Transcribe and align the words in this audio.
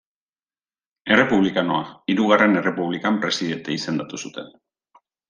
Errepublikanoa, 1.15 1.83
Hirugarren 2.13 2.61
Errepublikan 2.63 3.21
presidente 3.27 3.77
izendatu 3.77 4.23
zuten. 4.27 4.51